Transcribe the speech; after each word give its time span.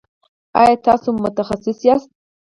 ایا 0.59 0.75
تاسو 0.85 1.09
متخصص 1.23 1.77
یاست؟ 1.87 2.09